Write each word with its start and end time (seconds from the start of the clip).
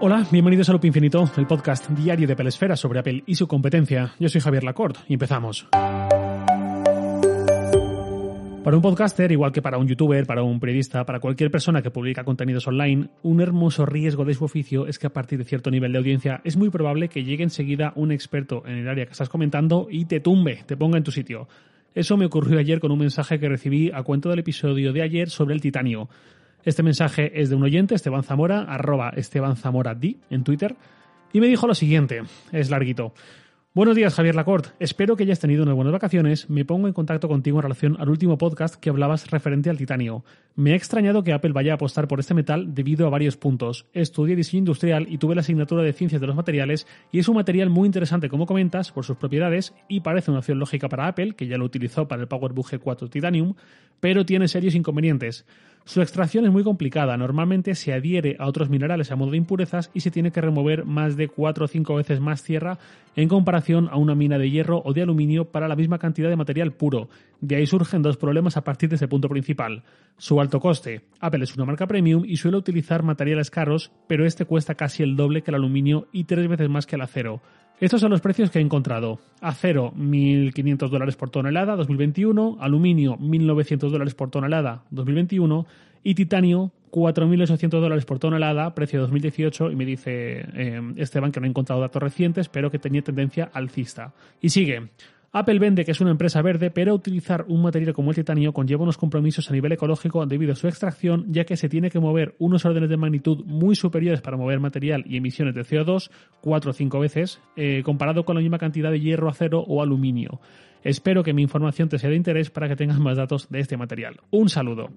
Hola, 0.00 0.24
bienvenidos 0.30 0.68
a 0.68 0.72
Loop 0.72 0.84
Infinito, 0.84 1.28
el 1.36 1.48
podcast 1.48 1.90
diario 1.90 2.28
de 2.28 2.36
Pelesfera 2.36 2.76
sobre 2.76 3.00
Apple 3.00 3.24
y 3.26 3.34
su 3.34 3.48
competencia. 3.48 4.14
Yo 4.20 4.28
soy 4.28 4.40
Javier 4.40 4.62
Lacorte 4.62 5.00
y 5.08 5.14
empezamos. 5.14 5.66
Para 8.62 8.76
un 8.76 8.80
podcaster, 8.80 9.32
igual 9.32 9.50
que 9.50 9.60
para 9.60 9.76
un 9.76 9.88
youtuber, 9.88 10.24
para 10.24 10.44
un 10.44 10.60
periodista, 10.60 11.04
para 11.04 11.18
cualquier 11.18 11.50
persona 11.50 11.82
que 11.82 11.90
publica 11.90 12.22
contenidos 12.22 12.68
online, 12.68 13.08
un 13.24 13.40
hermoso 13.40 13.86
riesgo 13.86 14.24
de 14.24 14.34
su 14.34 14.44
oficio 14.44 14.86
es 14.86 15.00
que 15.00 15.08
a 15.08 15.12
partir 15.12 15.36
de 15.40 15.44
cierto 15.44 15.68
nivel 15.68 15.90
de 15.90 15.98
audiencia 15.98 16.42
es 16.44 16.56
muy 16.56 16.70
probable 16.70 17.08
que 17.08 17.24
llegue 17.24 17.42
enseguida 17.42 17.92
un 17.96 18.12
experto 18.12 18.62
en 18.66 18.76
el 18.76 18.88
área 18.88 19.04
que 19.04 19.12
estás 19.12 19.28
comentando 19.28 19.88
y 19.90 20.04
te 20.04 20.20
tumbe, 20.20 20.62
te 20.64 20.76
ponga 20.76 20.96
en 20.96 21.02
tu 21.02 21.10
sitio. 21.10 21.48
Eso 21.96 22.16
me 22.16 22.26
ocurrió 22.26 22.60
ayer 22.60 22.78
con 22.78 22.92
un 22.92 23.00
mensaje 23.00 23.40
que 23.40 23.48
recibí 23.48 23.90
a 23.92 24.04
cuento 24.04 24.30
del 24.30 24.38
episodio 24.38 24.92
de 24.92 25.02
ayer 25.02 25.28
sobre 25.28 25.54
el 25.54 25.60
titanio. 25.60 26.08
Este 26.64 26.82
mensaje 26.82 27.40
es 27.40 27.50
de 27.50 27.56
un 27.56 27.62
oyente, 27.62 27.94
Esteban 27.94 28.24
Zamora, 28.24 28.62
arroba 28.62 29.10
Esteban 29.10 29.56
Zamora 29.56 29.94
D, 29.94 30.16
en 30.30 30.44
Twitter, 30.44 30.76
y 31.32 31.40
me 31.40 31.46
dijo 31.46 31.66
lo 31.66 31.74
siguiente, 31.74 32.22
es 32.52 32.70
larguito. 32.70 33.14
Buenos 33.74 33.94
días, 33.94 34.14
Javier 34.14 34.34
Lacorte. 34.34 34.70
Espero 34.80 35.14
que 35.14 35.22
hayas 35.22 35.38
tenido 35.38 35.62
unas 35.62 35.76
buenas 35.76 35.92
vacaciones. 35.92 36.50
Me 36.50 36.64
pongo 36.64 36.88
en 36.88 36.94
contacto 36.94 37.28
contigo 37.28 37.58
en 37.58 37.62
relación 37.62 37.96
al 38.00 38.08
último 38.08 38.36
podcast 38.36 38.74
que 38.74 38.90
hablabas 38.90 39.30
referente 39.30 39.70
al 39.70 39.76
titanio. 39.76 40.24
Me 40.56 40.72
ha 40.72 40.74
extrañado 40.74 41.22
que 41.22 41.32
Apple 41.32 41.52
vaya 41.52 41.72
a 41.72 41.74
apostar 41.76 42.08
por 42.08 42.18
este 42.18 42.34
metal 42.34 42.74
debido 42.74 43.06
a 43.06 43.10
varios 43.10 43.36
puntos. 43.36 43.86
Estudié 43.92 44.34
diseño 44.34 44.60
industrial 44.60 45.06
y 45.08 45.18
tuve 45.18 45.36
la 45.36 45.42
asignatura 45.42 45.84
de 45.84 45.92
ciencias 45.92 46.20
de 46.20 46.26
los 46.26 46.34
materiales 46.34 46.88
y 47.12 47.20
es 47.20 47.28
un 47.28 47.36
material 47.36 47.70
muy 47.70 47.86
interesante 47.86 48.28
como 48.28 48.46
comentas 48.46 48.90
por 48.90 49.04
sus 49.04 49.16
propiedades 49.16 49.72
y 49.86 50.00
parece 50.00 50.32
una 50.32 50.40
opción 50.40 50.58
lógica 50.58 50.88
para 50.88 51.06
Apple, 51.06 51.34
que 51.36 51.46
ya 51.46 51.56
lo 51.56 51.64
utilizó 51.64 52.08
para 52.08 52.22
el 52.22 52.26
PowerBook 52.26 52.70
G4 52.70 53.10
Titanium, 53.10 53.54
pero 54.00 54.26
tiene 54.26 54.48
serios 54.48 54.74
inconvenientes. 54.74 55.46
Su 55.88 56.02
extracción 56.02 56.44
es 56.44 56.52
muy 56.52 56.64
complicada, 56.64 57.16
normalmente 57.16 57.74
se 57.74 57.94
adhiere 57.94 58.36
a 58.38 58.46
otros 58.46 58.68
minerales 58.68 59.10
a 59.10 59.16
modo 59.16 59.30
de 59.30 59.38
impurezas 59.38 59.90
y 59.94 60.00
se 60.00 60.10
tiene 60.10 60.30
que 60.30 60.42
remover 60.42 60.84
más 60.84 61.16
de 61.16 61.28
4 61.28 61.64
o 61.64 61.66
5 61.66 61.94
veces 61.94 62.20
más 62.20 62.42
tierra 62.42 62.78
en 63.16 63.26
comparación 63.26 63.88
a 63.90 63.96
una 63.96 64.14
mina 64.14 64.36
de 64.36 64.50
hierro 64.50 64.82
o 64.84 64.92
de 64.92 65.00
aluminio 65.00 65.46
para 65.46 65.66
la 65.66 65.76
misma 65.76 65.98
cantidad 65.98 66.28
de 66.28 66.36
material 66.36 66.72
puro. 66.72 67.08
De 67.40 67.56
ahí 67.56 67.66
surgen 67.66 68.02
dos 68.02 68.18
problemas 68.18 68.58
a 68.58 68.64
partir 68.64 68.90
de 68.90 68.96
ese 68.96 69.08
punto 69.08 69.30
principal. 69.30 69.82
Su 70.18 70.42
alto 70.42 70.60
coste. 70.60 71.06
Apple 71.20 71.44
es 71.44 71.56
una 71.56 71.64
marca 71.64 71.86
premium 71.86 72.22
y 72.26 72.36
suele 72.36 72.58
utilizar 72.58 73.02
materiales 73.02 73.48
caros, 73.48 73.90
pero 74.06 74.26
este 74.26 74.44
cuesta 74.44 74.74
casi 74.74 75.02
el 75.02 75.16
doble 75.16 75.40
que 75.40 75.52
el 75.52 75.54
aluminio 75.54 76.08
y 76.12 76.24
tres 76.24 76.48
veces 76.48 76.68
más 76.68 76.84
que 76.84 76.96
el 76.96 77.02
acero. 77.02 77.40
Estos 77.80 78.00
son 78.00 78.10
los 78.10 78.20
precios 78.20 78.50
que 78.50 78.58
he 78.58 78.62
encontrado. 78.62 79.20
Acero, 79.40 79.92
1.500 79.96 80.88
dólares 80.88 81.14
por 81.14 81.30
tonelada, 81.30 81.76
2021. 81.76 82.58
Aluminio, 82.60 83.16
1.900 83.18 83.90
dólares 83.90 84.14
por 84.14 84.30
tonelada, 84.30 84.82
2021. 84.90 85.64
Y 86.02 86.14
titanio, 86.16 86.72
4.800 86.90 87.68
dólares 87.80 88.04
por 88.04 88.18
tonelada, 88.18 88.74
precio 88.74 89.00
2018. 89.00 89.70
Y 89.70 89.76
me 89.76 89.84
dice 89.84 90.44
eh, 90.54 90.92
Esteban 90.96 91.30
que 91.30 91.38
no 91.38 91.46
he 91.46 91.50
encontrado 91.50 91.80
datos 91.80 92.02
recientes, 92.02 92.48
pero 92.48 92.68
que 92.70 92.80
tenía 92.80 93.02
tendencia 93.02 93.48
alcista. 93.52 94.12
Y 94.40 94.50
sigue. 94.50 94.88
Apple 95.30 95.58
vende 95.58 95.84
que 95.84 95.90
es 95.90 96.00
una 96.00 96.10
empresa 96.10 96.40
verde, 96.40 96.70
pero 96.70 96.94
utilizar 96.94 97.44
un 97.48 97.60
material 97.60 97.92
como 97.92 98.10
el 98.10 98.16
titanio 98.16 98.54
conlleva 98.54 98.82
unos 98.82 98.96
compromisos 98.96 99.50
a 99.50 99.52
nivel 99.52 99.72
ecológico 99.72 100.24
debido 100.24 100.52
a 100.52 100.56
su 100.56 100.68
extracción, 100.68 101.26
ya 101.28 101.44
que 101.44 101.58
se 101.58 101.68
tiene 101.68 101.90
que 101.90 102.00
mover 102.00 102.34
unos 102.38 102.64
órdenes 102.64 102.88
de 102.88 102.96
magnitud 102.96 103.44
muy 103.44 103.76
superiores 103.76 104.22
para 104.22 104.38
mover 104.38 104.58
material 104.58 105.04
y 105.06 105.18
emisiones 105.18 105.54
de 105.54 105.62
CO2, 105.62 106.10
4 106.40 106.70
o 106.70 106.74
5 106.74 107.00
veces, 107.00 107.42
eh, 107.56 107.82
comparado 107.84 108.24
con 108.24 108.36
la 108.36 108.40
misma 108.40 108.58
cantidad 108.58 108.90
de 108.90 109.00
hierro, 109.00 109.28
acero 109.28 109.60
o 109.60 109.82
aluminio. 109.82 110.40
Espero 110.82 111.22
que 111.22 111.34
mi 111.34 111.42
información 111.42 111.90
te 111.90 111.98
sea 111.98 112.08
de 112.08 112.16
interés 112.16 112.50
para 112.50 112.68
que 112.68 112.76
tengas 112.76 112.98
más 112.98 113.18
datos 113.18 113.50
de 113.50 113.60
este 113.60 113.76
material. 113.76 114.16
Un 114.30 114.48
saludo. 114.48 114.88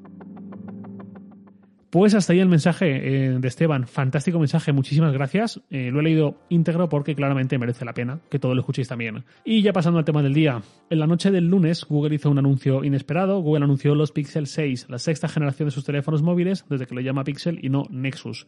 Pues 1.91 2.15
hasta 2.15 2.31
ahí 2.31 2.39
el 2.39 2.47
mensaje 2.47 2.85
eh, 2.87 3.37
de 3.37 3.47
Esteban. 3.49 3.85
Fantástico 3.85 4.39
mensaje, 4.39 4.71
muchísimas 4.71 5.11
gracias. 5.11 5.59
Eh, 5.69 5.91
lo 5.91 5.99
he 5.99 6.03
leído 6.03 6.37
íntegro 6.47 6.87
porque 6.87 7.15
claramente 7.15 7.57
merece 7.57 7.83
la 7.83 7.93
pena 7.93 8.21
que 8.29 8.39
todo 8.39 8.55
lo 8.55 8.61
escuchéis 8.61 8.87
también. 8.87 9.25
Y 9.43 9.61
ya 9.61 9.73
pasando 9.73 9.99
al 9.99 10.05
tema 10.05 10.23
del 10.23 10.33
día. 10.33 10.61
En 10.89 10.99
la 10.99 11.05
noche 11.05 11.31
del 11.31 11.49
lunes, 11.49 11.83
Google 11.83 12.15
hizo 12.15 12.31
un 12.31 12.39
anuncio 12.39 12.85
inesperado. 12.85 13.41
Google 13.41 13.65
anunció 13.65 13.93
los 13.93 14.13
Pixel 14.13 14.47
6, 14.47 14.85
la 14.87 14.99
sexta 14.99 15.27
generación 15.27 15.67
de 15.67 15.71
sus 15.71 15.83
teléfonos 15.83 16.21
móviles, 16.21 16.63
desde 16.69 16.85
que 16.85 16.95
lo 16.95 17.01
llama 17.01 17.25
Pixel 17.25 17.59
y 17.61 17.67
no 17.67 17.83
Nexus. 17.89 18.47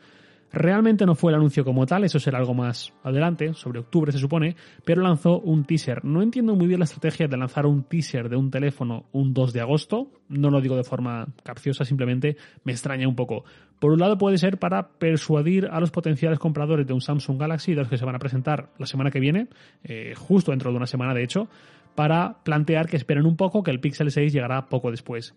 Realmente 0.54 1.08
no 1.08 1.16
fue 1.16 1.32
el 1.32 1.38
anuncio 1.38 1.66
como 1.66 1.88
tal, 1.88 2.04
eso 2.04 2.20
será 2.20 2.38
algo 2.38 2.54
más 2.54 2.94
adelante, 3.02 3.56
sobre 3.56 3.80
octubre 3.80 4.12
se 4.12 4.20
supone, 4.20 4.56
pero 4.86 5.02
lanzó 5.02 5.40
un 5.40 5.66
teaser. 5.66 6.06
No 6.06 6.22
entiendo 6.22 6.56
muy 6.56 6.68
bien 6.68 6.80
la 6.80 6.86
estrategia 6.86 7.28
de 7.28 7.36
lanzar 7.38 7.66
un 7.66 7.86
teaser 7.86 8.30
de 8.30 8.36
un 8.36 8.52
teléfono 8.52 9.06
un 9.14 9.34
2 9.34 9.52
de 9.52 9.62
agosto, 9.62 10.12
no 10.30 10.52
lo 10.52 10.62
digo 10.62 10.78
de 10.78 10.84
forma 10.84 11.26
capciosa, 11.44 11.86
simplemente 11.86 12.38
me 12.66 12.72
extraña 12.72 13.08
un 13.08 13.16
poco. 13.16 13.46
Por 13.80 13.94
un 13.94 14.00
lado 14.00 14.20
puede 14.20 14.38
ser 14.38 14.60
para 14.60 14.90
persuadir 14.90 15.66
a 15.72 15.80
los 15.80 15.90
potenciales 15.90 16.38
compradores 16.38 16.86
de 16.86 16.94
un 16.94 17.02
Samsung 17.02 17.40
Galaxy, 17.40 17.72
de 17.72 17.80
los 17.80 17.90
que 17.90 17.98
se 17.98 18.06
van 18.06 18.16
a 18.16 18.20
presentar 18.20 18.70
la 18.78 18.86
semana 18.86 19.10
que 19.10 19.20
viene, 19.20 19.48
eh, 19.84 20.14
justo 20.16 20.52
dentro 20.52 20.70
de 20.70 20.78
una 20.78 20.86
semana 20.86 21.16
de 21.16 21.24
hecho, 21.24 21.50
para 21.96 22.44
plantear 22.44 22.88
que 22.88 22.98
esperen 22.98 23.26
un 23.26 23.38
poco, 23.38 23.64
que 23.64 23.72
el 23.72 23.80
Pixel 23.80 24.12
6 24.12 24.32
llegará 24.32 24.70
poco 24.70 24.92
después. 24.92 25.34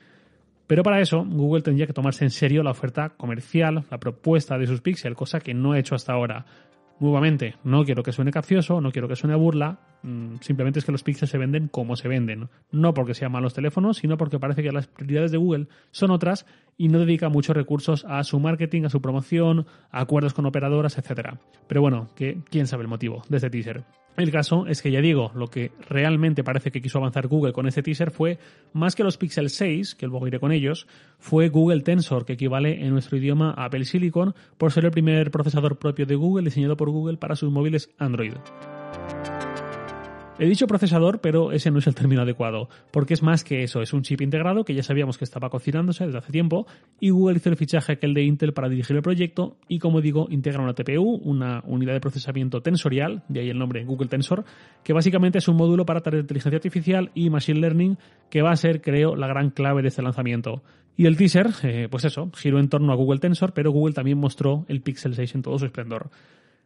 Pero 0.66 0.82
para 0.82 1.00
eso, 1.00 1.24
Google 1.24 1.62
tendría 1.62 1.86
que 1.86 1.92
tomarse 1.92 2.24
en 2.24 2.30
serio 2.30 2.62
la 2.62 2.72
oferta 2.72 3.10
comercial, 3.10 3.84
la 3.90 3.98
propuesta 3.98 4.58
de 4.58 4.66
sus 4.66 4.80
Pixel, 4.80 5.14
cosa 5.14 5.40
que 5.40 5.54
no 5.54 5.72
ha 5.72 5.78
hecho 5.78 5.94
hasta 5.94 6.12
ahora. 6.12 6.44
Nuevamente, 6.98 7.56
no 7.62 7.84
quiero 7.84 8.02
que 8.02 8.10
suene 8.10 8.30
capcioso, 8.30 8.80
no 8.80 8.90
quiero 8.90 9.06
que 9.06 9.16
suene 9.16 9.36
burla, 9.36 9.78
mm, 10.02 10.36
simplemente 10.40 10.78
es 10.78 10.84
que 10.84 10.92
los 10.92 11.02
Pixel 11.02 11.28
se 11.28 11.36
venden 11.36 11.68
como 11.68 11.94
se 11.94 12.08
venden. 12.08 12.48
No 12.72 12.94
porque 12.94 13.14
sean 13.14 13.32
malos 13.32 13.52
teléfonos, 13.52 13.98
sino 13.98 14.16
porque 14.16 14.38
parece 14.38 14.62
que 14.62 14.72
las 14.72 14.86
prioridades 14.86 15.30
de 15.30 15.36
Google 15.36 15.68
son 15.90 16.10
otras 16.10 16.46
y 16.78 16.88
no 16.88 16.98
dedica 16.98 17.28
muchos 17.28 17.54
recursos 17.54 18.06
a 18.08 18.24
su 18.24 18.40
marketing, 18.40 18.84
a 18.84 18.90
su 18.90 19.02
promoción, 19.02 19.66
a 19.90 20.00
acuerdos 20.00 20.32
con 20.32 20.46
operadoras, 20.46 20.96
etc. 20.96 21.34
Pero 21.68 21.82
bueno, 21.82 22.08
que 22.16 22.40
quién 22.50 22.66
sabe 22.66 22.82
el 22.82 22.88
motivo 22.88 23.22
de 23.28 23.36
este 23.36 23.50
teaser. 23.50 23.84
El 24.16 24.30
caso 24.30 24.66
es 24.66 24.80
que 24.80 24.90
ya 24.90 25.02
digo, 25.02 25.30
lo 25.34 25.48
que 25.48 25.72
realmente 25.90 26.42
parece 26.42 26.70
que 26.70 26.80
quiso 26.80 26.98
avanzar 26.98 27.26
Google 27.26 27.52
con 27.52 27.68
este 27.68 27.82
teaser 27.82 28.10
fue, 28.10 28.38
más 28.72 28.94
que 28.94 29.04
los 29.04 29.18
Pixel 29.18 29.50
6, 29.50 29.94
que 29.94 30.06
luego 30.06 30.26
iré 30.26 30.40
con 30.40 30.52
ellos, 30.52 30.86
fue 31.18 31.50
Google 31.50 31.82
Tensor, 31.82 32.24
que 32.24 32.32
equivale 32.32 32.82
en 32.82 32.92
nuestro 32.92 33.18
idioma 33.18 33.50
a 33.50 33.66
Apple 33.66 33.84
Silicon, 33.84 34.34
por 34.56 34.72
ser 34.72 34.86
el 34.86 34.90
primer 34.90 35.30
procesador 35.30 35.78
propio 35.78 36.06
de 36.06 36.14
Google 36.14 36.44
diseñado 36.44 36.78
por 36.78 36.88
Google 36.88 37.18
para 37.18 37.36
sus 37.36 37.52
móviles 37.52 37.90
Android. 37.98 38.32
He 40.38 40.44
dicho 40.44 40.66
procesador, 40.66 41.22
pero 41.22 41.50
ese 41.50 41.70
no 41.70 41.78
es 41.78 41.86
el 41.86 41.94
término 41.94 42.20
adecuado, 42.20 42.68
porque 42.90 43.14
es 43.14 43.22
más 43.22 43.42
que 43.42 43.62
eso, 43.62 43.80
es 43.80 43.94
un 43.94 44.02
chip 44.02 44.20
integrado 44.20 44.66
que 44.66 44.74
ya 44.74 44.82
sabíamos 44.82 45.16
que 45.16 45.24
estaba 45.24 45.48
cocinándose 45.48 46.04
desde 46.04 46.18
hace 46.18 46.30
tiempo 46.30 46.66
y 47.00 47.08
Google 47.08 47.38
hizo 47.38 47.48
el 47.48 47.56
fichaje 47.56 47.92
aquel 47.92 48.12
de 48.12 48.22
Intel 48.22 48.52
para 48.52 48.68
dirigir 48.68 48.96
el 48.96 49.02
proyecto 49.02 49.56
y 49.66 49.78
como 49.78 50.02
digo, 50.02 50.26
integra 50.28 50.62
una 50.62 50.74
TPU, 50.74 51.22
una 51.24 51.62
unidad 51.64 51.94
de 51.94 52.00
procesamiento 52.00 52.60
tensorial, 52.60 53.22
de 53.28 53.40
ahí 53.40 53.48
el 53.48 53.58
nombre 53.58 53.82
Google 53.86 54.08
Tensor, 54.08 54.44
que 54.84 54.92
básicamente 54.92 55.38
es 55.38 55.48
un 55.48 55.56
módulo 55.56 55.86
para 55.86 56.02
tareas 56.02 56.20
de 56.20 56.24
inteligencia 56.24 56.56
artificial 56.56 57.10
y 57.14 57.30
machine 57.30 57.60
learning 57.60 57.96
que 58.28 58.42
va 58.42 58.50
a 58.50 58.56
ser, 58.56 58.82
creo, 58.82 59.16
la 59.16 59.28
gran 59.28 59.48
clave 59.48 59.80
de 59.80 59.88
este 59.88 60.02
lanzamiento. 60.02 60.62
Y 60.98 61.06
el 61.06 61.16
teaser, 61.16 61.48
eh, 61.62 61.88
pues 61.90 62.04
eso, 62.04 62.30
giró 62.34 62.58
en 62.58 62.68
torno 62.68 62.92
a 62.92 62.96
Google 62.96 63.20
Tensor, 63.20 63.54
pero 63.54 63.70
Google 63.70 63.94
también 63.94 64.18
mostró 64.18 64.66
el 64.68 64.82
Pixel 64.82 65.14
6 65.14 65.34
en 65.36 65.42
todo 65.42 65.58
su 65.58 65.64
esplendor. 65.64 66.10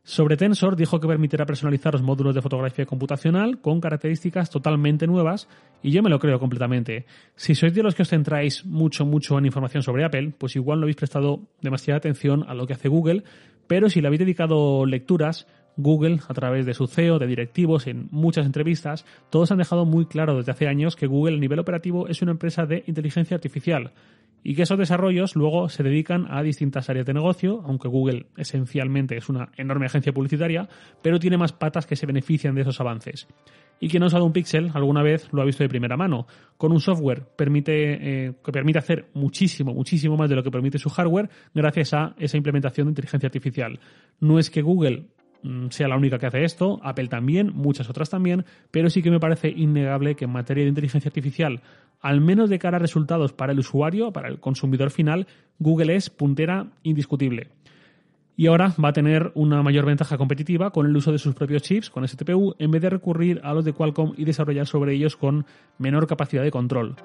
Sobre 0.03 0.39
Tensor 0.39 0.77
dijo 0.77 0.99
que 0.99 1.07
permitirá 1.07 1.45
personalizar 1.45 1.93
los 1.93 2.03
módulos 2.03 2.35
de 2.35 2.41
fotografía 2.41 2.87
computacional 2.87 3.61
con 3.61 3.81
características 3.81 4.49
totalmente 4.49 5.07
nuevas 5.07 5.47
y 5.83 5.91
yo 5.91 6.03
me 6.03 6.09
lo 6.09 6.19
creo 6.19 6.39
completamente. 6.39 7.05
Si 7.37 7.55
sois 7.55 7.75
de 7.75 7.83
los 7.83 7.95
que 7.95 8.03
os 8.03 8.09
centráis 8.09 8.65
mucho, 8.65 9.05
mucho 9.05 9.39
en 9.39 9.45
información 9.45 9.83
sobre 9.83 10.05
Apple, 10.05 10.33
pues 10.39 10.57
igual 10.57 10.81
no 10.81 10.85
habéis 10.85 10.97
prestado 10.97 11.43
demasiada 11.61 11.99
atención 11.99 12.45
a 12.49 12.55
lo 12.55 12.67
que 12.67 12.73
hace 12.73 12.89
Google, 12.89 13.25
pero 13.67 13.91
si 13.91 14.01
le 14.01 14.07
habéis 14.07 14.21
dedicado 14.21 14.87
lecturas, 14.87 15.47
Google, 15.77 16.19
a 16.29 16.35
través 16.35 16.67
de 16.67 16.75
su 16.75 16.87
CEO, 16.87 17.19
de 17.19 17.27
directivos, 17.27 17.87
en 17.87 18.09
muchas 18.11 18.47
entrevistas, 18.47 19.05
todos 19.31 19.53
han 19.53 19.59
dejado 19.59 19.85
muy 19.85 20.07
claro 20.07 20.37
desde 20.37 20.53
hace 20.53 20.67
años 20.67 20.97
que 20.97 21.07
Google 21.07 21.37
a 21.37 21.41
nivel 21.41 21.59
operativo 21.59 22.09
es 22.09 22.23
una 22.23 22.33
empresa 22.33 22.67
de 22.67 22.85
inteligencia 22.87 23.37
artificial 23.37 23.93
y 24.43 24.55
que 24.55 24.63
esos 24.63 24.79
desarrollos 24.79 25.37
luego 25.37 25.69
se 25.69 25.83
dedican 25.83 26.27
a 26.31 26.43
distintas 26.43 26.89
áreas 26.89 27.07
de 27.07 27.15
negocio, 27.15 27.63
aunque 27.65 27.89
Google 27.89 28.27
esencialmente 28.37 29.17
es 29.17 29.29
una 29.29 29.51
enorme 29.57 29.87
agencia 29.87 30.13
publicitaria, 30.13 30.69
pero 31.03 31.19
tiene 31.19 31.37
más 31.37 31.53
patas 31.53 31.87
que 31.87 31.97
se 31.97 32.07
benefician 32.07 32.55
de 32.55 32.63
esos 32.63 32.81
avances. 32.81 33.29
Y 33.81 33.89
quien 33.89 34.03
ha 34.03 34.07
usado 34.07 34.27
un 34.27 34.33
Pixel 34.33 34.71
alguna 34.75 35.03
vez 35.03 35.29
lo 35.33 35.41
ha 35.41 35.47
visto 35.47 35.65
de 35.65 35.69
primera 35.69 35.97
mano. 35.97 36.27
Con 36.59 36.71
un 36.71 36.81
software 36.81 37.25
permite, 37.35 38.27
eh, 38.27 38.33
que 38.45 38.53
permite 38.53 38.79
hacer 38.79 39.07
muchísimo, 39.15 39.73
muchísimo 39.73 40.17
más 40.17 40.29
de 40.29 40.37
lo 40.37 40.43
que 40.43 40.51
permite 40.51 40.79
su 40.79 40.91
hardware 40.91 41.31
gracias 41.55 41.95
a 41.95 42.15
esa 42.19 42.37
implementación 42.37 42.87
de 42.87 42.91
inteligencia 42.91 43.27
artificial. 43.27 43.81
No 44.21 44.39
es 44.39 44.51
que 44.51 44.61
Google 44.61 45.07
mm, 45.43 45.69
sea 45.71 45.89
la 45.89 45.97
única 45.97 46.19
que 46.19 46.27
hace 46.27 46.45
esto, 46.45 46.79
Apple 46.83 47.09
también, 47.09 47.53
muchas 47.55 47.89
otras 47.89 48.11
también, 48.11 48.45
pero 48.71 48.91
sí 48.91 49.03
que 49.03 49.11
me 49.11 49.19
parece 49.19 49.49
innegable 49.49 50.15
que 50.15 50.27
en 50.27 50.33
materia 50.33 50.65
de 50.65 50.69
inteligencia 50.69 51.09
artificial 51.09 51.63
al 52.01 52.21
menos 52.21 52.51
de 52.51 52.59
cara 52.59 52.77
a 52.77 52.81
resultados 52.81 53.33
para 53.33 53.53
el 53.53 53.59
usuario, 53.59 54.13
para 54.13 54.29
el 54.29 54.41
consumidor 54.41 54.91
final, 54.91 55.27
Google 55.59 55.95
es 55.97 56.11
puntera 56.11 56.67
indiscutible. 56.83 57.49
Y 58.37 58.47
ahora 58.47 58.75
va 58.83 58.89
a 58.89 58.93
tener 58.95 59.33
una 59.35 59.63
mayor 59.63 59.85
ventaja 59.85 60.17
competitiva 60.17 60.71
con 60.71 60.87
el 60.87 60.97
uso 60.97 61.13
de 61.13 61.19
sus 61.19 61.35
propios 61.35 61.63
chips, 61.63 61.91
con 61.91 62.09
STPU, 62.09 62.55
en 62.59 62.71
vez 62.71 62.81
de 62.81 62.89
recurrir 62.89 63.41
a 63.45 63.53
los 63.53 63.67
de 63.67 63.75
Qualcomm 63.75 64.15
y 64.17 64.25
desarrollar 64.25 64.67
sobre 64.67 64.95
ellos 64.95 65.15
con 65.17 65.45
menor 65.77 66.07
capacidad 66.07 66.43
de 66.43 66.51
control. 66.51 66.97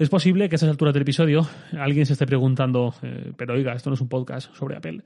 Es 0.00 0.08
posible 0.08 0.48
que 0.48 0.54
a 0.54 0.56
estas 0.56 0.70
alturas 0.70 0.94
del 0.94 1.02
episodio 1.02 1.46
alguien 1.78 2.06
se 2.06 2.14
esté 2.14 2.26
preguntando, 2.26 2.94
eh, 3.02 3.32
pero 3.36 3.54
oiga, 3.54 3.74
esto 3.74 3.90
no 3.90 3.94
es 3.94 4.00
un 4.00 4.08
podcast 4.08 4.52
sobre 4.56 4.76
Apple. 4.76 5.02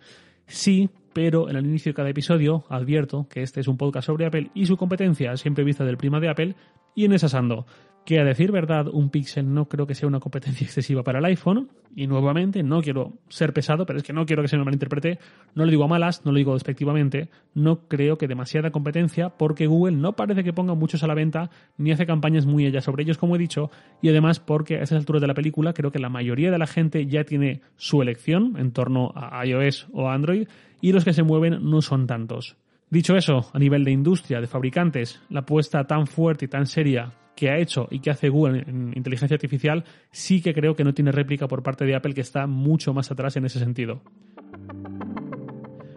Sí, 0.47 0.89
pero 1.13 1.51
en 1.51 1.57
el 1.57 1.67
inicio 1.67 1.91
de 1.91 1.95
cada 1.95 2.09
episodio 2.09 2.65
advierto 2.69 3.27
que 3.29 3.43
este 3.43 3.61
es 3.61 3.69
un 3.69 3.77
podcast 3.77 4.07
sobre 4.07 4.25
Apple 4.25 4.51
y 4.55 4.67
su 4.67 4.77
competencia 4.77 5.37
siempre 5.37 5.65
vista 5.65 5.85
del 5.85 5.97
prima 5.97 6.21
de 6.21 6.29
Apple 6.29 6.55
y 6.95 7.05
en 7.05 7.13
esas 7.13 7.35
ando. 7.35 7.67
Que 8.05 8.21
a 8.21 8.25
decir 8.25 8.53
verdad, 8.53 8.89
un 8.93 9.09
Pixel 9.09 9.55
no 9.55 9.67
creo 9.67 9.87
que 9.87 9.95
sea 9.95 10.07
una 10.07 10.21
competencia 10.21 10.67
excesiva 10.67 11.03
para 11.03 11.21
el 11.21 11.25
iPhone. 11.25 11.71
Y 11.97 12.07
nuevamente, 12.07 12.63
no 12.63 12.83
quiero 12.83 13.15
ser 13.29 13.55
pesado, 13.55 13.87
pero 13.87 13.99
es 13.99 14.03
que 14.05 14.13
no 14.13 14.27
quiero 14.27 14.43
que 14.43 14.49
se 14.49 14.59
me 14.59 14.65
malinterprete. 14.65 15.19
No 15.55 15.65
lo 15.65 15.71
digo 15.71 15.85
a 15.85 15.89
malas, 15.89 16.23
no 16.27 16.33
lo 16.33 16.37
digo 16.37 16.53
despectivamente. 16.53 17.31
No 17.55 17.89
creo 17.89 18.19
que 18.19 18.29
demasiada 18.29 18.71
competencia, 18.71 19.31
porque 19.31 19.67
Google 19.67 19.97
no 19.97 20.13
parece 20.13 20.45
que 20.45 20.53
ponga 20.53 20.75
muchos 20.75 21.03
a 21.03 21.07
la 21.07 21.15
venta, 21.15 21.49
ni 21.79 21.93
hace 21.93 22.05
campañas 22.05 22.45
muy 22.45 22.67
allá 22.67 22.83
sobre 22.83 23.05
ellos, 23.05 23.17
como 23.17 23.37
he 23.37 23.39
dicho. 23.39 23.71
Y 24.03 24.11
además, 24.11 24.39
porque 24.39 24.77
a 24.77 24.83
esas 24.83 24.99
alturas 24.99 25.23
de 25.23 25.29
la 25.29 25.35
película, 25.35 25.73
creo 25.73 25.91
que 25.91 25.99
la 25.99 26.11
mayoría 26.11 26.51
de 26.51 26.59
la 26.59 26.67
gente 26.67 27.07
ya 27.07 27.25
tiene 27.25 27.63
su 27.77 28.03
elección 28.03 28.57
en 28.59 28.73
torno 28.73 29.13
a 29.15 29.47
iOS 29.47 29.87
o 29.95 30.11
Android, 30.11 30.47
y 30.83 30.93
los 30.93 31.07
que 31.07 31.15
se 31.15 31.23
mueven 31.23 31.71
no 31.71 31.81
son 31.81 32.07
tantos. 32.07 32.57
Dicho 32.91 33.17
eso, 33.17 33.51
a 33.55 33.59
nivel 33.59 33.83
de 33.83 33.93
industria, 33.93 34.43
de 34.43 34.47
fabricantes, 34.47 35.23
la 35.31 35.41
apuesta 35.41 35.85
tan 35.85 36.07
fuerte 36.07 36.45
y 36.45 36.49
tan 36.49 36.67
seria 36.67 37.13
que 37.35 37.51
ha 37.51 37.59
hecho 37.59 37.89
y 37.91 38.01
que 38.01 38.11
hace 38.11 38.29
Google 38.29 38.65
en 38.67 38.93
inteligencia 38.97 39.35
artificial, 39.35 39.85
sí 40.11 40.41
que 40.43 40.55
creo 40.55 40.75
que 40.75 40.85
no 40.85 40.95
tiene 40.95 41.13
réplica 41.13 41.49
por 41.49 41.63
parte 41.63 41.85
de 41.85 41.95
Apple, 41.95 42.15
que 42.15 42.21
está 42.21 42.47
mucho 42.47 42.93
más 42.95 43.11
atrás 43.11 43.37
en 43.37 43.45
ese 43.45 43.59
sentido. 43.59 44.03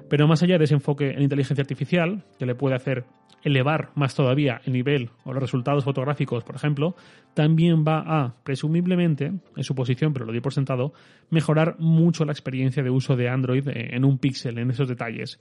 Pero 0.09 0.27
más 0.27 0.41
allá 0.41 0.57
de 0.57 0.63
ese 0.63 0.73
enfoque 0.73 1.11
en 1.11 1.21
inteligencia 1.21 1.61
artificial, 1.61 2.23
que 2.39 2.45
le 2.45 2.55
puede 2.55 2.75
hacer 2.75 3.05
elevar 3.43 3.91
más 3.95 4.15
todavía 4.15 4.61
el 4.65 4.73
nivel 4.73 5.09
o 5.23 5.33
los 5.33 5.41
resultados 5.41 5.83
fotográficos, 5.83 6.43
por 6.43 6.55
ejemplo, 6.55 6.95
también 7.33 7.83
va 7.85 7.99
a, 7.99 8.35
presumiblemente, 8.43 9.25
en 9.25 9.63
su 9.63 9.75
posición, 9.75 10.13
pero 10.13 10.25
lo 10.25 10.33
di 10.33 10.39
por 10.39 10.53
sentado, 10.53 10.93
mejorar 11.29 11.75
mucho 11.79 12.25
la 12.25 12.31
experiencia 12.31 12.83
de 12.83 12.89
uso 12.89 13.15
de 13.15 13.29
Android 13.29 13.67
en 13.67 14.05
un 14.05 14.17
píxel, 14.17 14.57
en 14.57 14.71
esos 14.71 14.87
detalles 14.87 15.39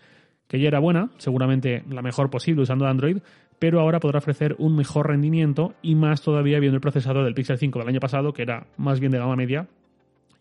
que 0.49 0.61
ya 0.61 0.69
era 0.69 0.79
buena, 0.79 1.11
seguramente 1.19 1.83
la 1.91 2.03
mejor 2.03 2.31
posible 2.31 2.63
usando 2.63 2.87
Android, 2.87 3.19
pero 3.59 3.81
ahora 3.81 4.01
podrá 4.01 4.19
ofrecer 4.19 4.57
un 4.59 4.77
mejor 4.77 5.09
rendimiento 5.09 5.75
y 5.83 5.95
más 5.95 6.23
todavía 6.23 6.61
viendo 6.61 6.77
el 6.77 6.81
procesador 6.81 7.25
del 7.25 7.35
Pixel 7.35 7.59
5 7.59 7.79
del 7.79 7.89
año 7.89 8.01
pasado, 8.01 8.33
que 8.33 8.43
era 8.43 8.67
más 8.77 9.01
bien 9.01 9.13
de 9.13 9.19
gama 9.19 9.37
media, 9.37 9.69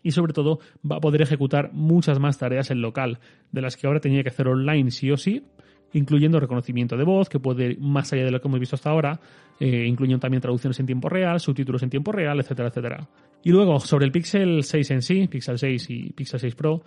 y 0.02 0.12
sobre 0.12 0.32
todo 0.32 0.60
va 0.88 0.96
a 0.96 1.00
poder 1.00 1.22
ejecutar 1.22 1.72
muchas 1.72 2.20
más 2.20 2.38
tareas 2.38 2.70
en 2.70 2.80
local, 2.80 3.18
de 3.50 3.62
las 3.62 3.76
que 3.76 3.86
ahora 3.86 4.00
tenía 4.00 4.22
que 4.22 4.28
hacer 4.28 4.46
online 4.48 4.90
sí 4.90 5.10
o 5.10 5.16
sí, 5.16 5.44
incluyendo 5.92 6.38
reconocimiento 6.38 6.96
de 6.96 7.04
voz, 7.04 7.28
que 7.28 7.40
puede 7.40 7.70
ir 7.70 7.80
más 7.80 8.12
allá 8.12 8.24
de 8.24 8.30
lo 8.30 8.40
que 8.40 8.48
hemos 8.48 8.60
visto 8.60 8.76
hasta 8.76 8.90
ahora, 8.90 9.18
eh, 9.58 9.86
incluyendo 9.86 10.20
también 10.20 10.40
traducciones 10.40 10.78
en 10.78 10.86
tiempo 10.86 11.08
real, 11.08 11.40
subtítulos 11.40 11.82
en 11.82 11.90
tiempo 11.90 12.12
real, 12.12 12.38
etcétera, 12.38 12.68
etcétera. 12.68 13.08
Y 13.42 13.50
luego, 13.50 13.80
sobre 13.80 14.04
el 14.04 14.12
Pixel 14.12 14.62
6 14.62 14.90
en 14.90 15.02
sí, 15.02 15.28
Pixel 15.28 15.58
6 15.58 15.90
y 15.90 16.12
Pixel 16.12 16.40
6 16.40 16.54
Pro, 16.54 16.82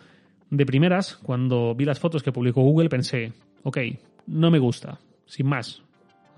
de 0.50 0.66
primeras, 0.66 1.16
cuando 1.18 1.76
vi 1.76 1.86
las 1.86 2.00
fotos 2.00 2.24
que 2.24 2.32
publicó 2.32 2.62
Google, 2.62 2.90
pensé, 2.90 3.34
ok, 3.64 3.78
no 4.28 4.52
me 4.52 4.60
gusta, 4.60 5.00
sin 5.26 5.48
más. 5.48 5.84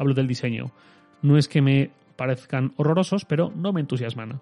Hablo 0.01 0.15
del 0.15 0.25
diseño. 0.25 0.71
No 1.21 1.37
es 1.37 1.47
que 1.47 1.61
me 1.61 1.91
parezcan 2.15 2.73
horrorosos, 2.75 3.23
pero 3.23 3.53
no 3.55 3.71
me 3.71 3.81
entusiasman. 3.81 4.41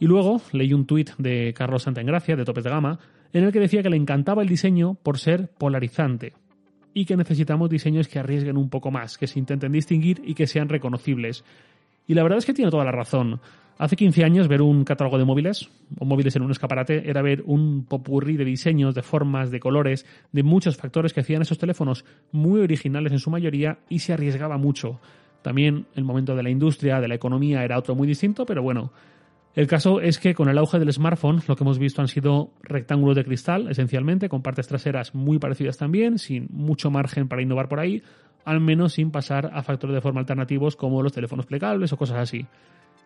Y 0.00 0.06
luego 0.06 0.40
leí 0.52 0.72
un 0.72 0.86
tuit 0.86 1.10
de 1.18 1.52
Carlos 1.52 1.82
Santaengracia, 1.82 2.34
de 2.34 2.46
Topes 2.46 2.64
de 2.64 2.70
Gama, 2.70 2.98
en 3.34 3.44
el 3.44 3.52
que 3.52 3.60
decía 3.60 3.82
que 3.82 3.90
le 3.90 3.98
encantaba 3.98 4.40
el 4.40 4.48
diseño 4.48 4.94
por 4.94 5.18
ser 5.18 5.48
polarizante 5.48 6.32
y 6.94 7.04
que 7.04 7.14
necesitamos 7.14 7.68
diseños 7.68 8.08
que 8.08 8.18
arriesguen 8.18 8.56
un 8.56 8.70
poco 8.70 8.90
más, 8.90 9.18
que 9.18 9.26
se 9.26 9.38
intenten 9.38 9.70
distinguir 9.70 10.22
y 10.24 10.32
que 10.32 10.46
sean 10.46 10.70
reconocibles. 10.70 11.44
Y 12.06 12.14
la 12.14 12.22
verdad 12.22 12.38
es 12.38 12.46
que 12.46 12.54
tiene 12.54 12.70
toda 12.70 12.86
la 12.86 12.92
razón. 12.92 13.38
Hace 13.78 13.96
15 13.96 14.24
años 14.24 14.48
ver 14.48 14.62
un 14.62 14.84
catálogo 14.84 15.18
de 15.18 15.26
móviles 15.26 15.68
o 15.98 16.06
móviles 16.06 16.34
en 16.34 16.42
un 16.42 16.50
escaparate 16.50 17.10
era 17.10 17.20
ver 17.20 17.42
un 17.44 17.84
popurrí 17.84 18.38
de 18.38 18.44
diseños, 18.44 18.94
de 18.94 19.02
formas, 19.02 19.50
de 19.50 19.60
colores, 19.60 20.06
de 20.32 20.42
muchos 20.42 20.78
factores 20.78 21.12
que 21.12 21.20
hacían 21.20 21.42
esos 21.42 21.58
teléfonos 21.58 22.06
muy 22.32 22.60
originales 22.60 23.12
en 23.12 23.18
su 23.18 23.30
mayoría 23.30 23.78
y 23.90 23.98
se 23.98 24.14
arriesgaba 24.14 24.56
mucho. 24.56 24.98
También 25.42 25.86
el 25.94 26.04
momento 26.04 26.34
de 26.34 26.42
la 26.42 26.48
industria, 26.48 27.00
de 27.00 27.08
la 27.08 27.16
economía 27.16 27.64
era 27.64 27.78
otro 27.78 27.94
muy 27.94 28.08
distinto, 28.08 28.46
pero 28.46 28.62
bueno. 28.62 28.92
El 29.54 29.66
caso 29.66 30.00
es 30.00 30.18
que 30.18 30.34
con 30.34 30.48
el 30.48 30.58
auge 30.58 30.78
del 30.78 30.92
smartphone 30.92 31.42
lo 31.46 31.56
que 31.56 31.64
hemos 31.64 31.78
visto 31.78 32.00
han 32.00 32.08
sido 32.08 32.52
rectángulos 32.62 33.16
de 33.16 33.24
cristal, 33.24 33.70
esencialmente, 33.70 34.28
con 34.28 34.42
partes 34.42 34.68
traseras 34.68 35.14
muy 35.14 35.38
parecidas 35.38 35.76
también, 35.76 36.18
sin 36.18 36.48
mucho 36.50 36.90
margen 36.90 37.28
para 37.28 37.42
innovar 37.42 37.68
por 37.68 37.80
ahí, 37.80 38.02
al 38.44 38.60
menos 38.60 38.94
sin 38.94 39.10
pasar 39.10 39.50
a 39.52 39.62
factores 39.62 39.94
de 39.94 40.00
forma 40.00 40.20
alternativos 40.20 40.76
como 40.76 41.02
los 41.02 41.12
teléfonos 41.12 41.46
plegables 41.46 41.92
o 41.92 41.96
cosas 41.96 42.18
así 42.18 42.46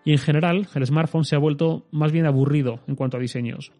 y 0.04 0.12
en 0.12 0.18
general 0.18 0.68
el 0.74 0.86
smartphone 0.86 1.24
se 1.24 1.36
ha 1.36 1.38
vuelto 1.38 1.86
más 1.90 2.12
bien 2.12 2.26
aburrido 2.26 2.80
en 2.86 2.96
cuanto 2.96 3.16
a 3.16 3.20
diseños. 3.20 3.72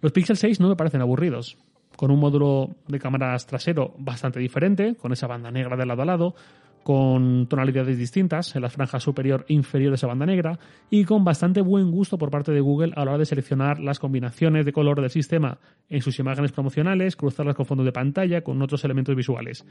Los 0.00 0.12
Pixel 0.12 0.36
6 0.36 0.60
no 0.60 0.68
me 0.68 0.76
parecen 0.76 1.00
aburridos, 1.00 1.58
con 1.96 2.10
un 2.10 2.18
módulo 2.18 2.70
de 2.88 2.98
cámaras 2.98 3.46
trasero 3.46 3.94
bastante 3.98 4.40
diferente, 4.40 4.96
con 4.96 5.12
esa 5.12 5.26
banda 5.26 5.50
negra 5.50 5.76
de 5.76 5.86
lado 5.86 6.02
a 6.02 6.06
lado, 6.06 6.34
con 6.82 7.46
tonalidades 7.46 7.96
distintas 7.96 8.54
en 8.56 8.62
la 8.62 8.68
franja 8.68 8.98
superior 8.98 9.44
e 9.48 9.54
inferior 9.54 9.90
de 9.90 9.94
esa 9.96 10.08
banda 10.08 10.26
negra 10.26 10.58
y 10.90 11.04
con 11.04 11.24
bastante 11.24 11.60
buen 11.60 11.90
gusto 11.90 12.18
por 12.18 12.30
parte 12.30 12.52
de 12.52 12.60
Google 12.60 12.92
a 12.96 13.04
la 13.04 13.12
hora 13.12 13.18
de 13.18 13.26
seleccionar 13.26 13.78
las 13.78 13.98
combinaciones 13.98 14.64
de 14.64 14.72
color 14.72 15.00
del 15.00 15.10
sistema 15.10 15.58
en 15.88 16.02
sus 16.02 16.18
imágenes 16.18 16.52
promocionales, 16.52 17.16
cruzarlas 17.16 17.54
con 17.54 17.66
fondos 17.66 17.86
de 17.86 17.92
pantalla, 17.92 18.42
con 18.42 18.60
otros 18.62 18.84
elementos 18.84 19.14
visuales. 19.14 19.64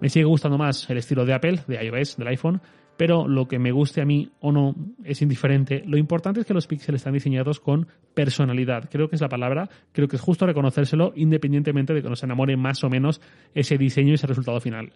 Me 0.00 0.08
sigue 0.08 0.24
gustando 0.24 0.58
más 0.58 0.88
el 0.90 0.98
estilo 0.98 1.24
de 1.24 1.34
Apple, 1.34 1.60
de 1.66 1.84
iOS, 1.84 2.16
del 2.16 2.28
iPhone, 2.28 2.60
pero 2.96 3.26
lo 3.26 3.48
que 3.48 3.58
me 3.58 3.72
guste 3.72 4.00
a 4.00 4.04
mí 4.04 4.30
o 4.40 4.52
no 4.52 4.74
es 5.04 5.22
indiferente. 5.22 5.82
Lo 5.86 5.96
importante 5.96 6.40
es 6.40 6.46
que 6.46 6.54
los 6.54 6.66
píxeles 6.66 7.00
están 7.00 7.14
diseñados 7.14 7.60
con 7.60 7.86
personalidad. 8.14 8.88
Creo 8.90 9.08
que 9.08 9.16
es 9.16 9.22
la 9.22 9.28
palabra, 9.28 9.68
creo 9.92 10.08
que 10.08 10.16
es 10.16 10.22
justo 10.22 10.46
reconocérselo 10.46 11.12
independientemente 11.16 11.94
de 11.94 12.02
que 12.02 12.08
nos 12.08 12.22
enamore 12.22 12.56
más 12.56 12.84
o 12.84 12.90
menos 12.90 13.20
ese 13.54 13.78
diseño 13.78 14.10
y 14.10 14.14
ese 14.14 14.26
resultado 14.26 14.60
final. 14.60 14.92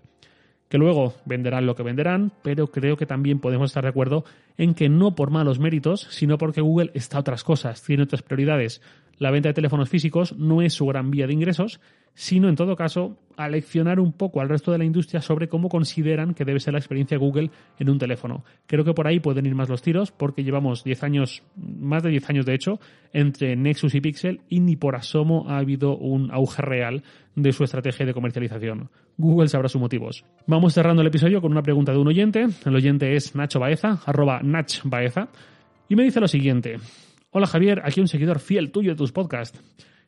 Que 0.68 0.78
luego 0.78 1.14
venderán 1.24 1.64
lo 1.64 1.74
que 1.74 1.82
venderán, 1.82 2.32
pero 2.42 2.66
creo 2.66 2.96
que 2.96 3.06
también 3.06 3.40
podemos 3.40 3.70
estar 3.70 3.82
de 3.82 3.88
acuerdo 3.88 4.24
en 4.58 4.74
que 4.74 4.90
no 4.90 5.14
por 5.14 5.30
malos 5.30 5.58
méritos, 5.58 6.06
sino 6.10 6.36
porque 6.36 6.60
Google 6.60 6.90
está 6.94 7.16
a 7.16 7.20
otras 7.20 7.42
cosas, 7.42 7.82
tiene 7.82 8.02
otras 8.02 8.22
prioridades. 8.22 8.82
La 9.18 9.30
venta 9.30 9.48
de 9.48 9.54
teléfonos 9.54 9.88
físicos 9.88 10.36
no 10.36 10.62
es 10.62 10.74
su 10.74 10.86
gran 10.86 11.10
vía 11.10 11.26
de 11.26 11.32
ingresos, 11.32 11.80
sino 12.14 12.48
en 12.48 12.56
todo 12.56 12.74
caso 12.74 13.16
a 13.36 13.48
leccionar 13.48 14.00
un 14.00 14.12
poco 14.12 14.40
al 14.40 14.48
resto 14.48 14.72
de 14.72 14.78
la 14.78 14.84
industria 14.84 15.22
sobre 15.22 15.48
cómo 15.48 15.68
consideran 15.68 16.34
que 16.34 16.44
debe 16.44 16.58
ser 16.58 16.72
la 16.72 16.80
experiencia 16.80 17.16
Google 17.16 17.50
en 17.78 17.90
un 17.90 17.98
teléfono. 17.98 18.44
Creo 18.66 18.84
que 18.84 18.92
por 18.92 19.06
ahí 19.06 19.20
pueden 19.20 19.46
ir 19.46 19.54
más 19.54 19.68
los 19.68 19.82
tiros 19.82 20.10
porque 20.10 20.42
llevamos 20.42 20.82
10 20.82 21.04
años, 21.04 21.44
más 21.56 22.02
de 22.02 22.10
10 22.10 22.30
años 22.30 22.46
de 22.46 22.54
hecho, 22.54 22.80
entre 23.12 23.54
Nexus 23.54 23.94
y 23.94 24.00
Pixel 24.00 24.40
y 24.48 24.58
ni 24.58 24.74
por 24.74 24.96
asomo 24.96 25.48
ha 25.48 25.58
habido 25.58 25.96
un 25.96 26.32
auge 26.32 26.62
real 26.62 27.04
de 27.36 27.52
su 27.52 27.62
estrategia 27.62 28.04
de 28.04 28.14
comercialización. 28.14 28.90
Google 29.16 29.48
sabrá 29.48 29.68
sus 29.68 29.80
motivos. 29.80 30.24
Vamos 30.46 30.74
cerrando 30.74 31.02
el 31.02 31.08
episodio 31.08 31.40
con 31.40 31.52
una 31.52 31.62
pregunta 31.62 31.92
de 31.92 31.98
un 31.98 32.08
oyente. 32.08 32.46
El 32.64 32.74
oyente 32.74 33.14
es 33.14 33.36
Nacho 33.36 33.60
Baeza, 33.60 34.00
arroba 34.06 34.40
Nach 34.42 34.80
Baeza, 34.82 35.28
y 35.88 35.94
me 35.94 36.02
dice 36.02 36.20
lo 36.20 36.26
siguiente. 36.26 36.78
Hola 37.30 37.46
Javier, 37.46 37.82
aquí 37.84 38.00
un 38.00 38.08
seguidor 38.08 38.38
fiel 38.38 38.72
tuyo 38.72 38.92
de 38.92 38.96
tus 38.96 39.12
podcasts. 39.12 39.60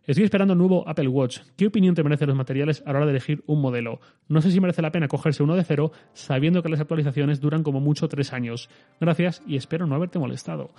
Estoy 0.07 0.25
esperando 0.25 0.55
el 0.55 0.59
nuevo 0.59 0.89
Apple 0.89 1.09
Watch. 1.09 1.41
¿Qué 1.55 1.67
opinión 1.67 1.95
te 1.95 2.03
merecen 2.03 2.29
los 2.29 2.37
materiales 2.37 2.83
a 2.87 2.93
la 2.95 3.01
hora 3.01 3.05
de 3.05 3.13
elegir 3.13 3.45
un 3.47 3.61
modelo? 3.61 4.01
No 4.27 4.41
sé 4.41 4.51
si 4.51 4.59
merece 4.59 4.81
la 4.81 4.91
pena 4.91 5.07
cogerse 5.07 5.43
uno 5.43 5.55
de 5.55 5.63
cero, 5.63 5.93
sabiendo 6.15 6.63
que 6.63 6.71
las 6.71 6.81
actualizaciones 6.81 7.39
duran 7.39 7.63
como 7.63 7.79
mucho 7.79 8.09
tres 8.09 8.33
años. 8.33 8.71
Gracias 9.03 9.43
y 9.47 9.57
espero 9.57 9.87
no 9.87 9.97
haberte 9.97 10.19
molestado. 10.19 10.71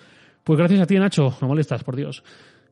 Pues 0.43 0.57
gracias 0.57 0.81
a 0.81 0.88
ti, 0.88 0.98
Nacho. 0.98 1.38
No 1.41 1.48
molestas, 1.48 1.83
por 1.83 1.95
Dios. 1.95 2.24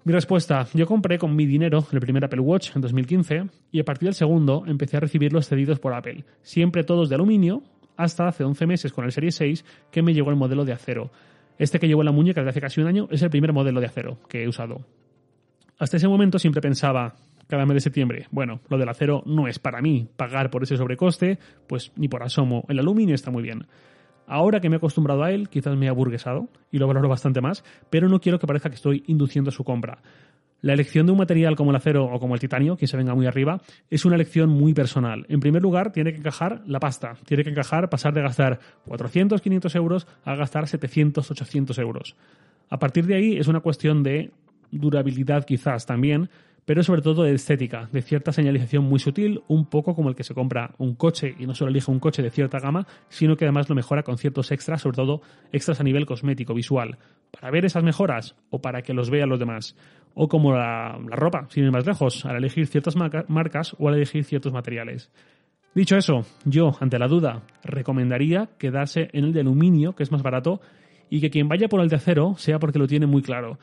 Mi 0.03 0.13
respuesta, 0.13 0.67
yo 0.73 0.87
compré 0.87 1.19
con 1.19 1.35
mi 1.35 1.45
dinero 1.45 1.85
el 1.91 1.99
primer 1.99 2.25
Apple 2.25 2.41
Watch 2.41 2.75
en 2.75 2.81
2015 2.81 3.43
y 3.71 3.81
a 3.81 3.85
partir 3.85 4.07
del 4.07 4.15
segundo 4.15 4.63
empecé 4.65 4.97
a 4.97 5.01
recibir 5.01 5.31
los 5.31 5.47
cedidos 5.47 5.79
por 5.79 5.93
Apple, 5.93 6.25
siempre 6.41 6.83
todos 6.83 7.07
de 7.07 7.15
aluminio, 7.15 7.61
hasta 7.97 8.27
hace 8.27 8.43
11 8.43 8.65
meses 8.65 8.93
con 8.93 9.05
el 9.05 9.11
Serie 9.11 9.31
6 9.31 9.63
que 9.91 10.01
me 10.01 10.15
llegó 10.15 10.31
el 10.31 10.37
modelo 10.37 10.65
de 10.65 10.73
acero. 10.73 11.11
Este 11.59 11.77
que 11.77 11.87
llevo 11.87 12.01
en 12.01 12.05
la 12.05 12.13
muñeca 12.13 12.39
desde 12.39 12.51
hace 12.51 12.61
casi 12.61 12.81
un 12.81 12.87
año 12.87 13.07
es 13.11 13.21
el 13.21 13.29
primer 13.29 13.51
modelo 13.51 13.81
de 13.81 13.85
acero 13.85 14.17
que 14.29 14.43
he 14.43 14.47
usado. 14.47 14.85
Hasta 15.77 15.97
ese 15.97 16.07
momento 16.07 16.39
siempre 16.39 16.61
pensaba, 16.61 17.15
cada 17.47 17.65
mes 17.65 17.75
de 17.75 17.81
septiembre, 17.81 18.27
bueno, 18.31 18.61
lo 18.69 18.77
del 18.77 18.87
acero 18.87 19.23
no 19.25 19.47
es 19.47 19.59
para 19.59 19.81
mí, 19.81 20.07
pagar 20.15 20.51
por 20.51 20.63
ese 20.63 20.77
sobrecoste, 20.77 21.37
pues 21.67 21.91
ni 21.97 22.07
por 22.07 22.23
asomo, 22.23 22.63
el 22.69 22.79
aluminio 22.79 23.13
está 23.13 23.29
muy 23.29 23.43
bien. 23.43 23.67
Ahora 24.25 24.61
que 24.61 24.69
me 24.69 24.75
he 24.75 24.77
acostumbrado 24.77 25.23
a 25.23 25.31
él, 25.31 25.49
quizás 25.49 25.75
me 25.75 25.87
he 25.87 25.89
aburguesado 25.89 26.47
y 26.71 26.77
lo 26.77 26.87
valoro 26.87 27.09
bastante 27.09 27.41
más, 27.41 27.65
pero 27.89 28.07
no 28.07 28.21
quiero 28.21 28.39
que 28.39 28.47
parezca 28.47 28.69
que 28.69 28.75
estoy 28.75 29.03
induciendo 29.07 29.51
su 29.51 29.65
compra. 29.65 30.01
La 30.61 30.73
elección 30.73 31.05
de 31.05 31.13
un 31.13 31.17
material 31.17 31.55
como 31.55 31.71
el 31.71 31.77
acero 31.77 32.05
o 32.05 32.19
como 32.19 32.33
el 32.33 32.39
titanio, 32.39 32.75
que 32.75 32.87
se 32.87 32.97
venga 32.97 33.15
muy 33.15 33.25
arriba, 33.25 33.61
es 33.89 34.03
una 34.05 34.15
elección 34.15 34.49
muy 34.49 34.73
personal. 34.73 35.25
En 35.29 35.39
primer 35.39 35.61
lugar, 35.61 35.91
tiene 35.91 36.11
que 36.11 36.19
encajar 36.19 36.61
la 36.65 36.79
pasta. 36.79 37.15
Tiene 37.25 37.43
que 37.43 37.51
encajar 37.51 37.89
pasar 37.89 38.13
de 38.13 38.21
gastar 38.21 38.59
400, 38.85 39.41
500 39.41 39.75
euros 39.75 40.07
a 40.25 40.35
gastar 40.35 40.67
700, 40.67 41.31
800 41.31 41.77
euros. 41.79 42.15
A 42.69 42.77
partir 42.77 43.05
de 43.05 43.15
ahí 43.15 43.37
es 43.37 43.47
una 43.47 43.61
cuestión 43.61 44.03
de 44.03 44.31
durabilidad 44.71 45.45
quizás 45.45 45.85
también, 45.85 46.29
pero 46.69 46.83
sobre 46.83 47.01
todo 47.01 47.23
de 47.23 47.33
estética, 47.33 47.89
de 47.91 48.03
cierta 48.03 48.31
señalización 48.31 48.83
muy 48.83 48.99
sutil, 48.99 49.41
un 49.47 49.65
poco 49.65 49.95
como 49.95 50.09
el 50.09 50.15
que 50.15 50.23
se 50.23 50.35
compra 50.35 50.75
un 50.77 50.93
coche 50.93 51.33
y 51.39 51.47
no 51.47 51.55
solo 51.55 51.71
elige 51.71 51.89
un 51.89 51.97
coche 51.99 52.21
de 52.21 52.29
cierta 52.29 52.59
gama, 52.59 52.85
sino 53.09 53.35
que 53.35 53.45
además 53.45 53.67
lo 53.69 53.73
mejora 53.73 54.03
con 54.03 54.19
ciertos 54.19 54.51
extras, 54.51 54.83
sobre 54.83 54.97
todo 54.97 55.23
extras 55.51 55.79
a 55.79 55.83
nivel 55.83 56.05
cosmético, 56.05 56.53
visual, 56.53 56.99
para 57.31 57.49
ver 57.49 57.65
esas 57.65 57.83
mejoras 57.83 58.35
o 58.51 58.61
para 58.61 58.83
que 58.83 58.93
los 58.93 59.09
vean 59.09 59.29
los 59.29 59.39
demás. 59.39 59.75
O 60.13 60.27
como 60.27 60.53
la, 60.53 60.95
ropa, 61.07 61.47
sin 61.49 61.63
ir 61.63 61.71
más 61.71 61.87
lejos, 61.87 62.23
al 62.27 62.35
elegir 62.35 62.67
ciertas 62.67 62.95
marcas 62.95 63.75
o 63.79 63.89
al 63.89 63.95
elegir 63.95 64.23
ciertos 64.23 64.53
materiales. 64.53 65.09
Dicho 65.73 65.97
eso, 65.97 66.23
yo, 66.45 66.73
ante 66.79 66.99
la 66.99 67.07
duda, 67.07 67.41
recomendaría 67.63 68.47
quedarse 68.59 69.09
en 69.13 69.25
el 69.25 69.33
de 69.33 69.39
aluminio, 69.39 69.95
que 69.95 70.03
es 70.03 70.11
más 70.11 70.21
barato, 70.21 70.61
y 71.09 71.19
que 71.19 71.31
quien 71.31 71.47
vaya 71.47 71.67
por 71.67 71.81
el 71.81 71.89
de 71.89 71.95
acero 71.95 72.35
sea 72.37 72.59
porque 72.59 72.77
lo 72.77 72.85
tiene 72.85 73.07
muy 73.07 73.23
claro. 73.23 73.57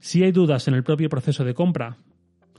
Si 0.00 0.24
hay 0.24 0.32
dudas 0.32 0.66
en 0.66 0.74
el 0.74 0.82
propio 0.82 1.08
proceso 1.08 1.44
de 1.44 1.54
compra, 1.54 1.98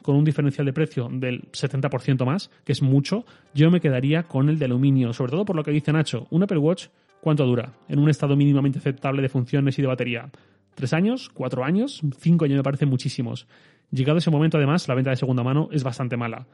con 0.09 0.15
un 0.15 0.25
diferencial 0.25 0.65
de 0.65 0.73
precio 0.73 1.07
del 1.07 1.43
70% 1.51 2.25
más, 2.25 2.49
que 2.63 2.71
es 2.71 2.81
mucho, 2.81 3.25
yo 3.53 3.69
me 3.69 3.79
quedaría 3.79 4.23
con 4.23 4.49
el 4.49 4.57
de 4.57 4.65
aluminio, 4.65 5.13
sobre 5.13 5.33
todo 5.33 5.45
por 5.45 5.55
lo 5.55 5.63
que 5.63 5.69
dice 5.69 5.93
Nacho. 5.93 6.25
Un 6.31 6.41
Apple 6.41 6.57
Watch, 6.57 6.87
¿cuánto 7.21 7.45
dura? 7.45 7.73
En 7.87 7.99
un 7.99 8.09
estado 8.09 8.35
mínimamente 8.35 8.79
aceptable 8.79 9.21
de 9.21 9.29
funciones 9.29 9.77
y 9.77 9.83
de 9.83 9.87
batería. 9.87 10.31
¿Tres 10.73 10.93
años? 10.93 11.29
¿Cuatro 11.29 11.63
años? 11.63 12.01
Cinco 12.17 12.45
años 12.45 12.57
me 12.57 12.63
parecen 12.63 12.89
muchísimos. 12.89 13.45
Llegado 13.91 14.17
ese 14.17 14.31
momento, 14.31 14.57
además, 14.57 14.87
la 14.87 14.95
venta 14.95 15.11
de 15.11 15.15
segunda 15.15 15.43
mano 15.43 15.69
es 15.71 15.83
bastante 15.83 16.17
mala. 16.17 16.47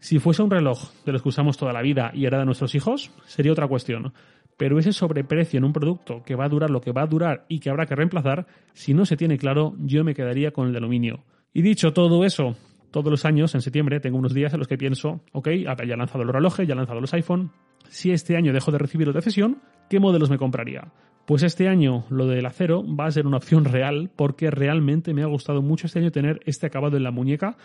Si 0.00 0.18
fuese 0.18 0.42
un 0.42 0.50
reloj 0.50 0.90
de 1.04 1.12
los 1.12 1.22
que 1.22 1.28
usamos 1.28 1.56
toda 1.56 1.72
la 1.72 1.82
vida 1.82 2.10
y 2.12 2.26
era 2.26 2.40
de 2.40 2.44
nuestros 2.44 2.74
hijos, 2.74 3.12
sería 3.24 3.52
otra 3.52 3.68
cuestión. 3.68 4.14
Pero 4.56 4.80
ese 4.80 4.92
sobreprecio 4.92 5.58
en 5.58 5.64
un 5.64 5.72
producto 5.72 6.24
que 6.24 6.34
va 6.34 6.46
a 6.46 6.48
durar 6.48 6.70
lo 6.70 6.80
que 6.80 6.90
va 6.90 7.02
a 7.02 7.06
durar 7.06 7.46
y 7.48 7.60
que 7.60 7.70
habrá 7.70 7.86
que 7.86 7.94
reemplazar, 7.94 8.48
si 8.72 8.94
no 8.94 9.06
se 9.06 9.16
tiene 9.16 9.38
claro, 9.38 9.76
yo 9.78 10.02
me 10.02 10.12
quedaría 10.12 10.50
con 10.50 10.66
el 10.66 10.72
de 10.72 10.78
aluminio. 10.78 11.22
Y 11.56 11.62
dicho 11.62 11.94
todo 11.94 12.22
eso, 12.24 12.54
todos 13.02 13.10
los 13.10 13.26
años, 13.26 13.54
en 13.54 13.60
septiembre, 13.60 14.00
tengo 14.00 14.16
unos 14.16 14.32
días 14.32 14.54
en 14.54 14.58
los 14.58 14.68
que 14.68 14.78
pienso, 14.78 15.20
ok, 15.32 15.48
Apple 15.68 15.86
ya 15.86 15.94
ha 15.94 15.98
lanzado 15.98 16.24
los 16.24 16.34
relojes, 16.34 16.66
ya 16.66 16.72
ha 16.72 16.76
lanzado 16.78 16.98
los 16.98 17.12
iPhone. 17.12 17.50
Si 17.90 18.10
este 18.10 18.38
año 18.38 18.54
dejo 18.54 18.72
de 18.72 18.78
recibir 18.78 19.12
de 19.12 19.20
cesión, 19.20 19.58
¿qué 19.90 20.00
modelos 20.00 20.30
me 20.30 20.38
compraría? 20.38 20.92
Pues 21.26 21.42
este 21.42 21.68
año 21.68 22.06
lo 22.08 22.26
del 22.26 22.46
acero 22.46 22.82
va 22.82 23.04
a 23.04 23.10
ser 23.10 23.26
una 23.26 23.36
opción 23.36 23.66
real 23.66 24.10
porque 24.16 24.50
realmente 24.50 25.12
me 25.12 25.22
ha 25.22 25.26
gustado 25.26 25.60
mucho 25.60 25.86
este 25.86 25.98
año 25.98 26.10
tener 26.10 26.40
este 26.46 26.68
acabado 26.68 26.96
en 26.96 27.02
la 27.02 27.10
muñeca 27.10 27.58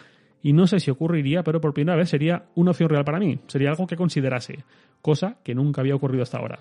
y 0.44 0.52
no 0.52 0.68
sé 0.68 0.82
si 0.82 0.92
ocurriría, 0.92 1.44
pero 1.44 1.62
por 1.62 1.74
primera 1.74 1.96
vez 1.96 2.10
sería 2.10 2.48
una 2.56 2.72
opción 2.72 2.90
real 2.90 3.06
para 3.06 3.20
mí, 3.20 3.40
sería 3.48 3.70
algo 3.70 3.88
que 3.88 3.96
considerase, 3.96 4.66
cosa 5.02 5.38
que 5.46 5.56
nunca 5.56 5.80
había 5.80 5.96
ocurrido 5.96 6.24
hasta 6.24 6.40
ahora. 6.40 6.60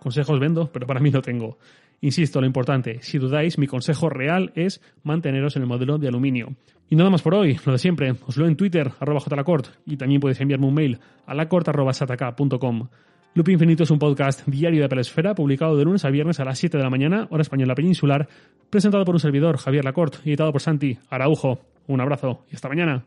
Consejos 0.00 0.40
vendo, 0.40 0.72
pero 0.72 0.88
para 0.88 0.98
mí 0.98 1.10
no 1.10 1.22
tengo. 1.22 1.58
Insisto, 2.00 2.40
lo 2.40 2.46
importante, 2.46 2.98
si 3.02 3.18
dudáis, 3.18 3.58
mi 3.58 3.66
consejo 3.66 4.08
real 4.08 4.52
es 4.54 4.80
manteneros 5.02 5.56
en 5.56 5.62
el 5.62 5.68
modelo 5.68 5.98
de 5.98 6.08
aluminio. 6.08 6.54
Y 6.88 6.96
nada 6.96 7.10
más 7.10 7.22
por 7.22 7.34
hoy, 7.34 7.58
lo 7.66 7.72
de 7.72 7.78
siempre, 7.78 8.14
os 8.26 8.36
leo 8.36 8.46
en 8.46 8.56
Twitter, 8.56 8.92
arroba 9.00 9.20
jlacort, 9.20 9.66
y 9.84 9.96
también 9.96 10.20
podéis 10.20 10.40
enviarme 10.40 10.66
un 10.66 10.74
mail 10.74 10.98
a 11.26 11.34
lacort.sataka.com. 11.34 12.88
Loop 13.34 13.48
Infinito 13.50 13.82
es 13.82 13.90
un 13.90 13.98
podcast 13.98 14.46
diario 14.46 14.82
de 14.82 14.88
Pelesfera, 14.88 15.34
publicado 15.34 15.76
de 15.76 15.84
lunes 15.84 16.04
a 16.04 16.10
viernes 16.10 16.40
a 16.40 16.44
las 16.44 16.58
7 16.58 16.78
de 16.78 16.82
la 16.82 16.90
mañana, 16.90 17.28
hora 17.30 17.42
española 17.42 17.74
peninsular, 17.74 18.28
presentado 18.70 19.04
por 19.04 19.14
un 19.14 19.20
servidor, 19.20 19.58
Javier 19.58 19.84
Lacort, 19.84 20.16
y 20.24 20.30
editado 20.30 20.52
por 20.52 20.62
Santi 20.62 20.98
Araujo. 21.10 21.60
Un 21.86 22.00
abrazo 22.00 22.44
y 22.50 22.54
hasta 22.54 22.68
mañana. 22.68 23.04